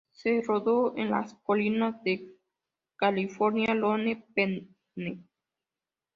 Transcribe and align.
Se 0.13 0.41
rodó 0.41 0.97
en 0.97 1.11
las 1.11 1.35
colinas 1.43 2.03
de 2.03 2.33
California, 2.97 3.75
Lone 3.75 4.25
Pine. 4.33 4.67